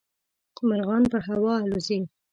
مرغان 0.69 1.03
په 1.11 1.17
هوا 1.27 1.53
الوزي. 1.63 1.99